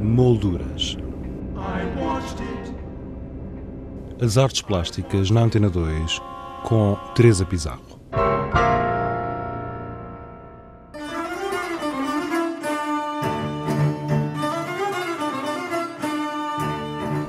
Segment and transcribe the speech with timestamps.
[0.00, 0.96] Molduras.
[4.20, 6.22] As artes plásticas na Antena 2
[6.62, 8.00] com Teresa Pizarro.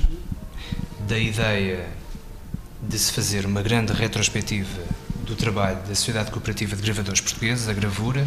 [1.12, 1.86] da ideia
[2.82, 4.82] de se fazer uma grande retrospectiva
[5.26, 8.26] do trabalho da Sociedade Cooperativa de Gravadores Portugueses, a Gravura,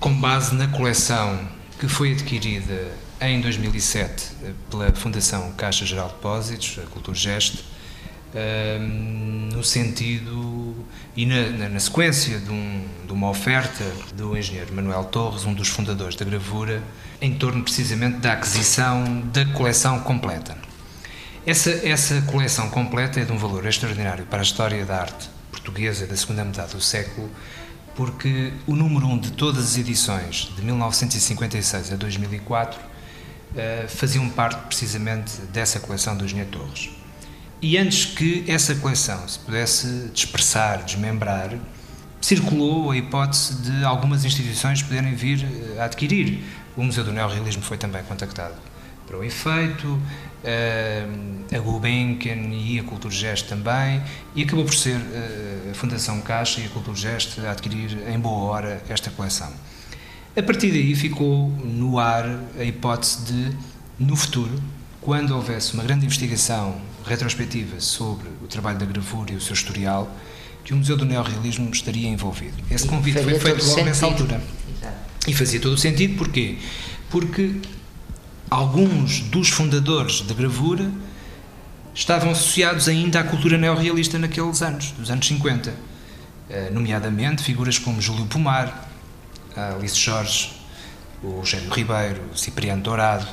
[0.00, 1.38] com base na coleção
[1.78, 4.24] que foi adquirida em 2007
[4.70, 7.62] pela Fundação Caixa Geral de Depósitos, a Culturgest,
[8.34, 10.74] ehm, no sentido
[11.14, 15.68] e na, na sequência de, um, de, uma oferta do engenheiro Manuel Torres, um dos
[15.68, 16.82] fundadores da gravura,
[17.20, 20.65] em torno precisamente da aquisição da coleção completa.
[21.46, 26.04] Essa, essa coleção completa é de um valor extraordinário para a história da arte portuguesa
[26.04, 27.30] da segunda metade do século,
[27.94, 34.60] porque o número um de todas as edições, de 1956 a 2004, uh, faziam parte
[34.66, 36.90] precisamente dessa coleção do Engenheiro Torres.
[37.62, 41.56] E antes que essa coleção se pudesse dispersar, desmembrar,
[42.20, 46.42] circulou a hipótese de algumas instituições poderem vir eh, a adquirir.
[46.76, 48.56] O Museu do Neorrealismo foi também contactado
[49.06, 50.00] para o efeito,
[51.54, 54.02] a Gulbenkian e a Culturgest também,
[54.34, 55.00] e acabou por ser
[55.70, 59.52] a Fundação Caixa e a Culturgest a adquirir em boa hora esta coleção.
[60.36, 62.26] A partir daí ficou no ar
[62.58, 63.56] a hipótese de,
[63.98, 64.62] no futuro,
[65.00, 70.14] quando houvesse uma grande investigação retrospectiva sobre o trabalho da gravura e o seu historial,
[70.64, 72.54] que o Museu do Neorrealismo estaria envolvido.
[72.68, 74.42] Esse convite foi feito logo nessa altura.
[74.76, 74.96] Exato.
[75.28, 76.58] E fazia todo o sentido, porquê?
[77.08, 77.54] Porque
[78.50, 80.90] alguns dos fundadores da gravura
[81.94, 85.74] estavam associados ainda à cultura neorrealista naqueles anos, dos anos 50,
[86.48, 88.88] eh, nomeadamente figuras como Júlio Pomar,
[89.56, 90.52] Alice Jorge,
[91.22, 93.26] o Eugênio Ribeiro, o Cipriano Dourado,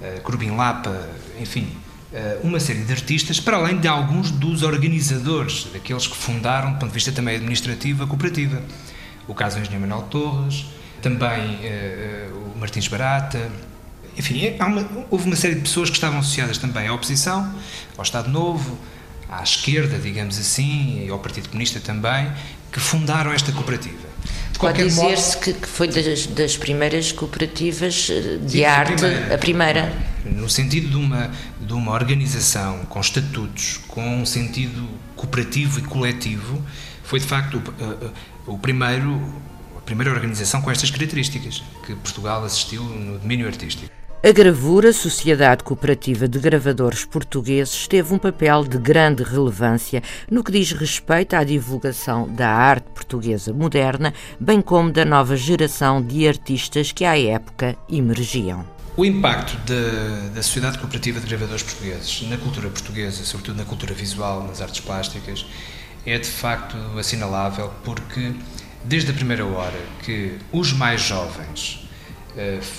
[0.00, 1.08] eh, Corbin Lapa,
[1.40, 1.66] enfim,
[2.12, 6.78] eh, uma série de artistas, para além de alguns dos organizadores, daqueles que fundaram, do
[6.78, 8.62] ponto de vista também administrativo, a cooperativa.
[9.26, 10.66] O caso do Engenheiro Manuel Torres,
[11.00, 11.60] também
[12.54, 13.50] o Martins Barata,
[14.18, 17.54] enfim, é, uma, houve uma série de pessoas que estavam associadas também à oposição,
[17.96, 18.78] ao Estado Novo,
[19.28, 22.30] à esquerda, digamos assim, e ao Partido Comunista também,
[22.72, 24.08] que fundaram esta cooperativa.
[24.58, 29.34] Pode dizer-se que, que, foi das, das, primeiras cooperativas eh, de Sim, arte, a primeira,
[29.34, 29.92] a primeira,
[30.24, 31.30] No sentido de uma,
[31.60, 36.60] de uma organização com estatutos, com um sentido cooperativo e coletivo,
[37.04, 38.10] foi de facto o, eh, eh,
[38.48, 39.32] o primeiro,
[39.76, 43.88] a primeira organização com estas características que Portugal assistiu no domínio artístico.
[44.20, 50.50] A gravura, Sociedade Cooperativa de Gravadores Portugueses, teve um papel de grande relevância no que
[50.50, 56.90] diz respeito à divulgação da arte portuguesa moderna, bem como da nova geração de artistas
[56.90, 58.66] que à época emergiam.
[58.96, 63.94] O impacto de, da Sociedade Cooperativa de Gravadores Portugueses na cultura portuguesa, sobretudo na cultura
[63.94, 65.46] visual, nas artes plásticas,
[66.04, 68.34] é de facto assinalável porque,
[68.82, 71.87] desde a primeira hora que os mais jovens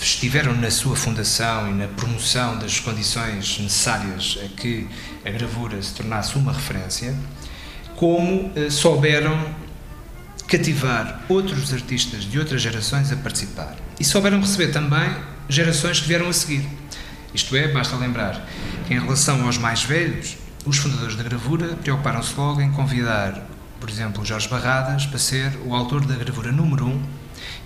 [0.02, 4.88] estiveram na sua fundação e na promoção das condições necessárias a que
[5.26, 7.16] a gravura se tornasse uma referência,
[7.96, 9.54] como eh, souberam
[10.48, 13.76] cativar outros artistas de outras gerações a participar.
[14.00, 15.14] E souberam receber também
[15.50, 16.66] gerações que vieram a seguir.
[17.34, 18.48] Isto é, basta lembrar
[18.88, 23.46] que, em relação aos mais velhos, os fundadores da gravura preocuparam-se logo em convidar,
[23.80, 27.02] por exemplo, Jorge Barradas para ser o autor da gravura número 1 um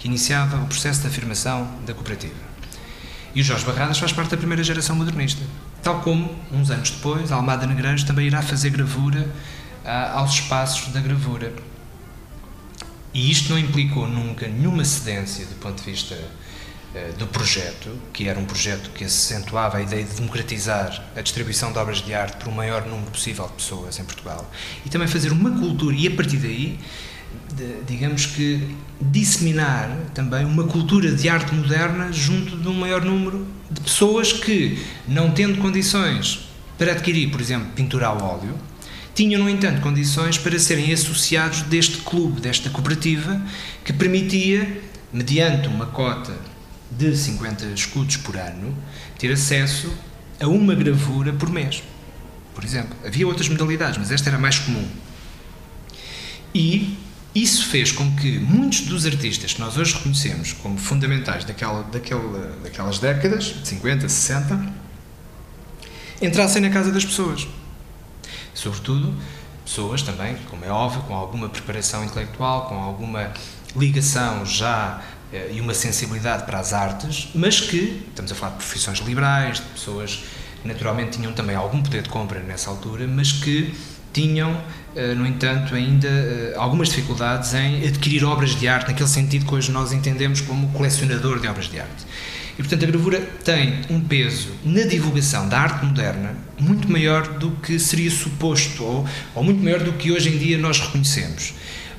[0.04, 2.36] que iniciava o processo de afirmação da cooperativa.
[3.34, 5.42] E o Jorge Barradas faz parte da primeira geração modernista.
[5.82, 9.32] Tal como, uns anos depois, Almada Negreiros também irá fazer gravura
[9.86, 11.54] ah, aos espaços da gravura.
[13.14, 16.20] E isto não implicou nunca nenhuma cedência do ponto de vista
[16.94, 21.72] ah, do projeto, que era um projeto que acentuava a ideia de democratizar a distribuição
[21.72, 24.52] de obras de arte para o maior número possível de pessoas em Portugal.
[24.86, 26.78] E também fazer uma cultura, e a partir daí
[27.56, 33.46] de, digamos que, disseminar também uma cultura de arte moderna junto de um maior número
[33.70, 36.48] de pessoas que, não tendo condições
[36.78, 38.58] para adquirir, por exemplo, pintura a óleo,
[39.14, 43.42] tinham, no entanto, condições para serem associados deste clube, desta cooperativa,
[43.84, 44.82] que permitia,
[45.12, 46.36] mediante uma cota
[46.90, 48.76] de 50 escudos por ano,
[49.20, 49.92] ter acesso
[50.40, 51.84] a uma gravura por mês,
[52.56, 52.96] por exemplo.
[53.06, 54.88] Havia outras modalidades, mas esta era mais comum.
[56.54, 56.98] E
[57.36, 62.58] isso fez com que muitos dos artistas que nós hoje reconhecemos como fundamentais daquela, daquela,
[62.64, 64.74] daquelas décadas, 50, 60,
[66.22, 67.48] entrassem na casa das pessoas.
[68.54, 69.16] Sobretudo,
[69.66, 73.34] pessoas também, como é óbvio, com alguma preparação intelectual, com alguma
[73.76, 75.02] ligação já
[75.32, 79.58] eh, e uma sensibilidade para as artes, mas que, estamos a falar de profissões liberais,
[79.58, 80.24] de pessoas
[80.62, 83.74] que naturalmente tinham também algum poder de compra nessa altura, mas que
[84.14, 84.62] tinham,
[84.96, 89.56] eh, no entanto, ainda eh, algumas dificuldades em adquirir obras de arte, naquele sentido que
[89.56, 92.06] hoje nós entendemos como colecionador de obras de arte.
[92.54, 97.52] E, portanto, a gravura tem um peso na divulgação da arte moderna muito maior do
[97.52, 101.56] que seria suposto, ou, ou muito maior do que hoje em dia nós reconhecemos.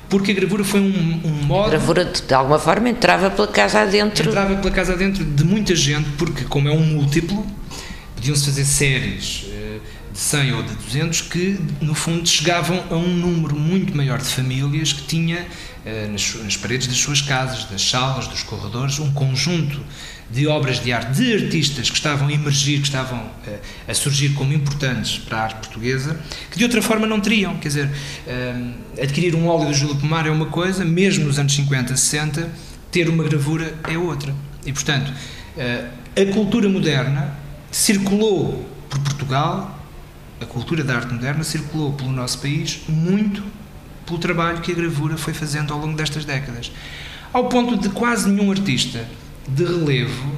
[0.07, 1.67] Porque a gravura foi um, um modo.
[1.67, 4.29] A gravura, de, de alguma forma, entrava pela casa adentro.
[4.29, 7.45] Entrava pela casa adentro de muita gente, porque, como é um múltiplo,
[8.15, 9.45] podiam-se fazer séries
[10.15, 14.29] de 100 ou de 200 que, no fundo, chegavam a um número muito maior de
[14.29, 15.45] famílias que tinha
[15.85, 19.77] eh, nas, paredes das suas casas, das salas, dos corredores, um conjunto
[20.31, 23.59] de obras de arte de artistas que estavam a emergir, que estavam eh,
[23.89, 26.17] a surgir como importantes para a arte portuguesa,
[26.49, 27.57] que de outra forma não teriam.
[27.57, 27.91] Quer dizer,
[28.25, 28.71] eh,
[29.03, 32.49] adquirir um óleo do Júlio Pomar é uma coisa, mesmo nos anos 50, 60,
[32.89, 34.33] ter uma gravura é outra.
[34.65, 35.11] E, portanto,
[35.57, 37.35] a cultura moderna
[37.69, 39.74] circulou por Portugal
[40.41, 43.43] a cultura da arte moderna circulou pelo nosso país muito
[44.05, 46.71] pelo trabalho que a gravura foi fazendo ao longo destas décadas.
[47.33, 49.05] Ao ponto de quase nenhum artista
[49.47, 50.31] de relevo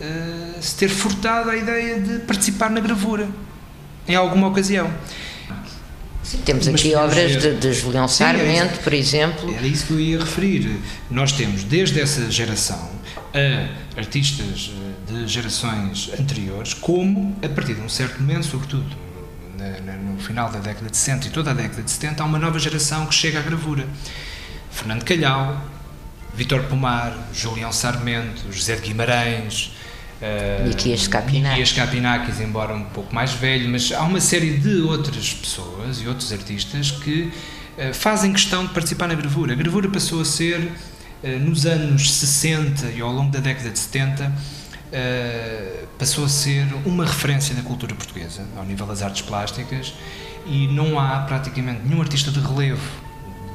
[0.00, 3.28] uh, se ter furtado a ideia de participar na gravura,
[4.06, 4.92] em alguma ocasião.
[6.22, 9.54] Sim, temos Mas aqui obras de, de Julião Sarmento, Sim, por exemplo.
[9.54, 10.78] Era isso que eu ia referir.
[11.10, 12.90] Nós temos, desde essa geração,
[13.32, 19.07] a artistas eh, de gerações anteriores, como, a partir de um certo momento, sobretudo
[20.02, 22.58] no final da década de 60 e toda a década de 70, há uma nova
[22.58, 23.86] geração que chega à gravura.
[24.70, 25.60] Fernando Calhau,
[26.34, 29.72] Vítor Pomar, Julião Sarmento, José de Guimarães,
[31.52, 32.40] Niquias Capinakis.
[32.40, 36.90] embora um pouco mais velho, mas há uma série de outras pessoas e outros artistas
[36.90, 37.32] que
[37.78, 39.52] uh, fazem questão de participar na gravura.
[39.52, 43.78] A gravura passou a ser, uh, nos anos 60 e ao longo da década de
[43.78, 44.32] 70,
[44.92, 49.94] uh, passou a ser uma referência da cultura portuguesa, ao nível das artes plásticas,
[50.46, 52.82] e não há praticamente nenhum artista de relevo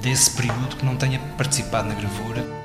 [0.02, 2.63] desse período que não tenha participado na gravura.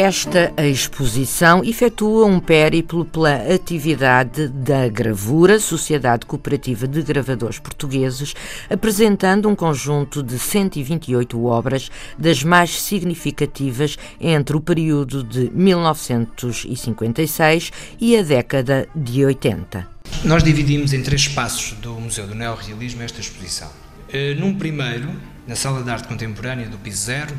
[0.00, 8.32] Esta exposição efetua um périplo pela atividade da Gravura, Sociedade Cooperativa de Gravadores Portugueses,
[8.70, 18.16] apresentando um conjunto de 128 obras, das mais significativas entre o período de 1956 e
[18.16, 19.84] a década de 80.
[20.22, 23.72] Nós dividimos em três espaços do Museu do Neorrealismo esta exposição.
[24.12, 25.10] Eh, num primeiro,
[25.44, 27.34] na Sala de Arte Contemporânea do Piso Zero,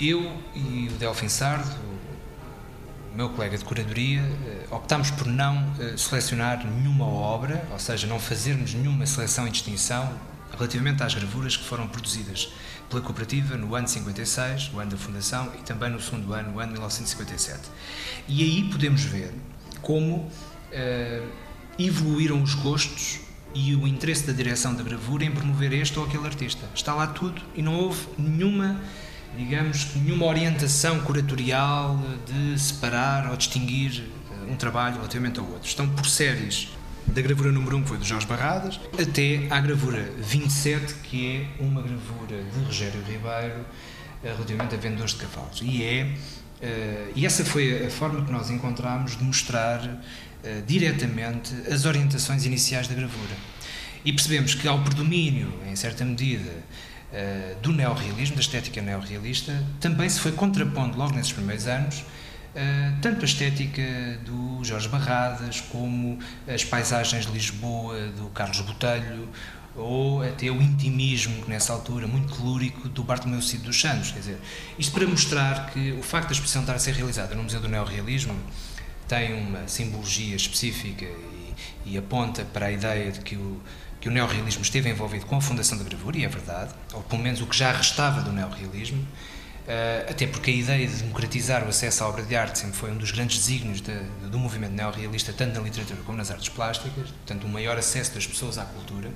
[0.00, 1.95] eu e o Delfim Sardo,
[3.16, 8.20] meu colega de curadoria, eh, optámos por não eh, selecionar nenhuma obra, ou seja, não
[8.20, 10.12] fazermos nenhuma seleção e distinção
[10.52, 12.52] relativamente às gravuras que foram produzidas
[12.90, 16.60] pela cooperativa no ano 56, o ano da fundação, e também no segundo ano, o
[16.60, 17.60] ano 1957.
[18.28, 19.32] E aí podemos ver
[19.82, 21.28] como uh,
[21.78, 23.20] evoluíram os gostos
[23.54, 26.64] e o interesse da direção da gravura em promover este ou aquele artista.
[26.74, 28.80] Está lá tudo e não houve nenhuma
[29.36, 35.66] digamos, nenhuma orientação curatorial de separar ou distinguir eh, um trabalho relativamente ao outro.
[35.66, 36.68] Estão por séries
[37.06, 41.62] da gravura número 1, que foi do Jorge Barradas, até à gravura 27, que é
[41.62, 43.64] uma gravura de Rogério Ribeiro
[44.22, 45.60] eh, relativamente a vendedores de cavalos.
[45.62, 46.14] E é
[46.56, 50.00] Uh, e essa foi a forma que nós encontramos de mostrar uh,
[50.66, 53.36] diretamente as orientações iniciais da gravura.
[54.04, 56.52] E percebemos que, ao predomínio, em certa medida,
[57.12, 62.04] uh, do neorrealismo, da estética neorrealista, também se foi contrapondo logo nesses primeiros anos
[62.56, 63.82] Uh, tanto a estética
[64.24, 69.28] do Jorge Barradas como as paisagens de Lisboa do Carlos Botelho
[69.76, 74.10] ou até o intimismo, que nessa altura, muito telúrico, do Bartolomeu Cid dos Santos.
[74.10, 74.38] Quer dizer,
[74.78, 77.68] isto para mostrar que o facto da exposição estar a ser realizada no Museu do
[77.68, 78.34] Neorrealismo
[79.06, 81.06] tem uma simbologia específica
[81.84, 83.60] e, aponta para a ideia de que o,
[84.00, 87.22] que o neorrealismo esteve envolvido com a fundação da gravura, e é verdade, ou pelo
[87.22, 89.06] menos o que já restava do neorrealismo,
[89.66, 92.88] Uh, até porque a ideia de democratizar o acesso à obra de arte sempre foi
[92.92, 96.48] um dos grandes desígnios de, de, do movimento neorrealista, tanto na literatura como nas artes
[96.50, 99.10] plásticas, portanto, um maior acesso das pessoas à cultura.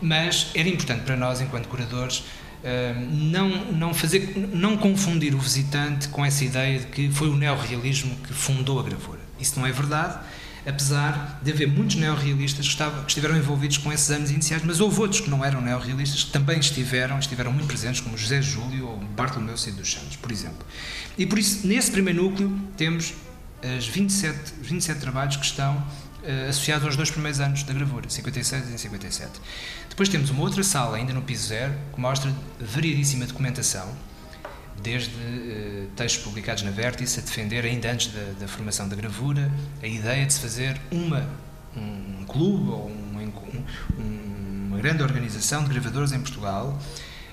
[0.00, 6.08] Mas era importante para nós, enquanto curadores, uh, não, não, fazer, não confundir o visitante
[6.08, 9.20] com essa ideia de que foi o neorrealismo que fundou a gravura.
[9.38, 10.18] Isso não é verdade
[10.66, 15.00] apesar de haver muitos neorrealistas que, que estiveram envolvidos com esses anos iniciais, mas houve
[15.00, 18.98] outros que não eram neorrealistas que também estiveram, estiveram muito presentes, como José Júlio ou
[18.98, 20.66] Bartolomeu Cid dos Santos, por exemplo.
[21.16, 23.14] E por isso, nesse primeiro núcleo, temos
[23.76, 28.74] as 27, 27 trabalhos que estão uh, associados aos dois primeiros anos da gravura, 56
[28.74, 29.40] e 57.
[29.88, 33.88] Depois temos uma outra sala, ainda no piso zero, que mostra variadíssima documentação,
[34.82, 39.50] desde uh, textos publicados na Vértice a defender, ainda antes da, da, formação da gravura,
[39.82, 41.28] a ideia de se fazer uma,
[41.76, 43.32] um, um clube ou um,
[43.98, 46.78] um, uma grande organização de gravadores em Portugal,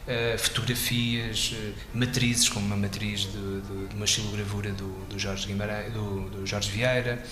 [0.07, 5.47] uh, fotografias, uh, matrizes, como uma matriz de, de, de uma xilogravura do, do, Jorge
[5.47, 7.23] Guimarães, do, do Jorge Vieira,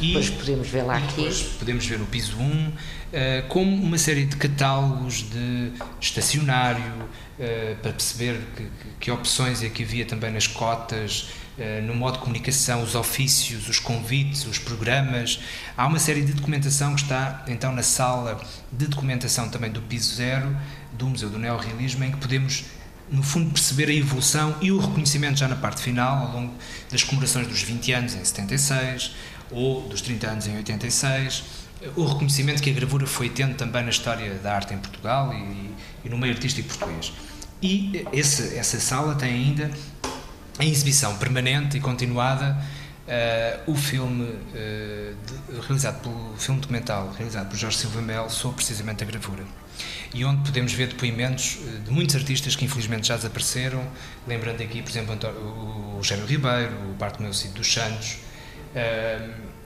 [0.00, 1.28] e depois podemos ver lá aqui.
[1.58, 2.72] Podemos ver o piso 1, uh,
[3.48, 8.66] como uma série de catálogos de estacionário, uh, para perceber que,
[9.00, 13.68] que, opções é que havia também nas cotas, uh, no modo de comunicação, os ofícios,
[13.68, 15.40] os convites, os programas.
[15.76, 18.40] Há uma série de documentação que está então na sala
[18.72, 20.56] de documentação também do piso 0
[20.92, 22.64] do Museu do Neorrealismo, em que podemos
[23.10, 26.54] no fundo, perceber a evolução e o reconhecimento já na parte final, ao longo
[26.90, 29.14] das comemorações dos 20 anos em 76,
[29.54, 31.44] ou dos 30 anos em 86,
[31.96, 35.70] o reconhecimento que a gravura foi tendo também na história da arte em Portugal e,
[36.04, 37.12] e no meio artístico português.
[37.62, 39.70] E esse, essa sala tem ainda
[40.60, 42.56] em exibição permanente e continuada
[43.06, 48.56] uh, o filme uh, de, realizado pelo filme documental realizado por Jorge Silva Mel sobre
[48.56, 49.44] precisamente a gravura
[50.14, 53.84] e onde podemos ver depoimentos eh, de muitos artistas que infelizmente já desapareceram,
[54.26, 58.18] lembrando aqui, por exemplo, o Rogério Ribeiro, o Bartolomeu Cid dos Santos,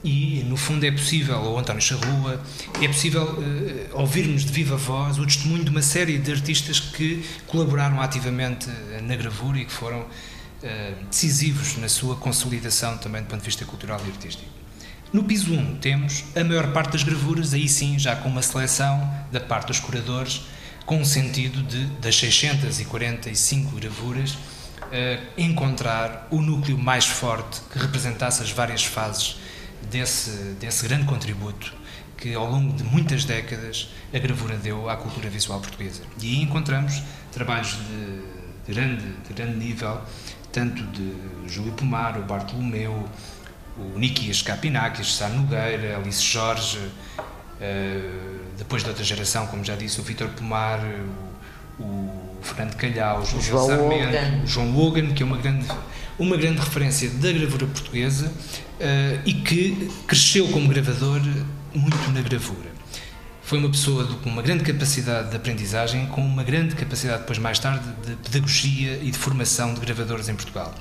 [0.03, 2.41] e, no fundo, é possível, ou António Charrua,
[2.81, 7.23] é possível uh, ouvirmos de viva voz o testemunho de uma série de artistas que
[7.47, 8.69] colaboraram ativamente
[9.03, 13.65] na gravura e que foram uh, decisivos na sua consolidação também do ponto de vista
[13.65, 14.49] cultural e artístico.
[15.11, 19.11] No piso 1 temos a maior parte das gravuras, aí sim, já com uma seleção
[19.31, 20.43] da parte dos curadores,
[20.85, 24.37] com o sentido de, das 645 gravuras,
[25.37, 29.37] encontrar o núcleo mais forte que representasse as várias fases
[29.89, 31.73] desse, desse grande contributo
[32.17, 36.01] que ao longo de muitas décadas a gravura deu à cultura visual portuguesa.
[36.21, 37.77] E aí encontramos trabalhos
[38.67, 40.01] de grande, de grande nível,
[40.51, 41.13] tanto de
[41.47, 43.07] Júlio Pomar, o Bartolomeu,
[43.77, 50.01] o Nikias Capinakis, Sá Nogueira, Alice Jorge, uh, depois de outra geração, como já disse,
[50.01, 51.39] o Vítor Pomar, o
[51.79, 55.67] o Fernando Calhau, João, João Sarmento, o João Logan, que é uma grande,
[56.17, 61.21] uma grande referência da gravura portuguesa uh, e que cresceu como gravador
[61.73, 62.69] muito na gravura.
[63.41, 67.57] Foi uma pessoa com uma grande capacidade de aprendizagem, com uma grande capacidade, depois mais
[67.57, 70.73] tarde, de pedagogia e de formação de gravadores em Portugal.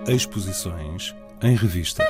[0.07, 2.05] Exposições em revista.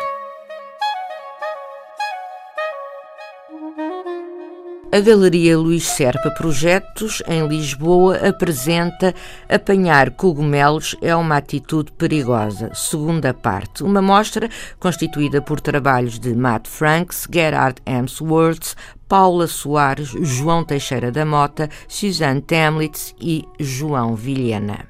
[4.95, 9.15] A Galeria Luís Serpa Projetos, em Lisboa, apresenta
[9.49, 13.83] Apanhar cogumelos é uma atitude perigosa, segunda parte.
[13.83, 18.75] Uma mostra constituída por trabalhos de Matt Franks, Gerard Hemsworth,
[19.09, 24.87] Paula Soares, João Teixeira da Mota, Suzanne Temlitz e João Vilhena.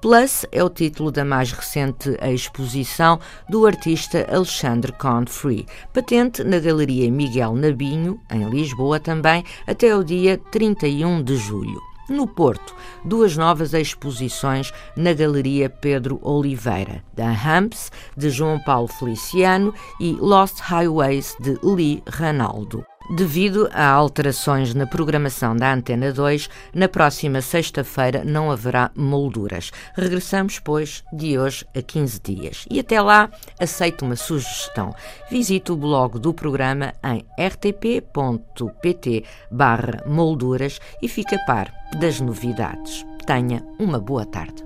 [0.00, 3.18] Plus é o título da mais recente exposição
[3.48, 10.38] do artista Alexandre Confree, patente na Galeria Miguel Nabinho, em Lisboa também, até o dia
[10.50, 11.80] 31 de julho.
[12.08, 19.74] No Porto, duas novas exposições na Galeria Pedro Oliveira, da Humps, de João Paulo Feliciano,
[20.00, 22.86] e Lost Highways, de Lee Ranaldo.
[23.08, 29.70] Devido a alterações na programação da Antena 2, na próxima sexta-feira não haverá molduras.
[29.94, 32.66] Regressamos, pois, de hoje a 15 dias.
[32.68, 34.92] E até lá, aceito uma sugestão.
[35.30, 39.24] Visite o blog do programa em rtp.pt
[40.06, 43.06] molduras e fique a par das novidades.
[43.24, 44.65] Tenha uma boa tarde.